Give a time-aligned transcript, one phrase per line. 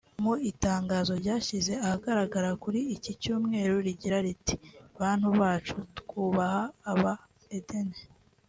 [0.23, 4.55] Mu itangazo ryashyize ahagaragara kuri iki Cyumweru rigira riti
[5.01, 6.63] “Bantu bacu twubaha
[7.01, 7.13] ba
[7.57, 7.89] Aden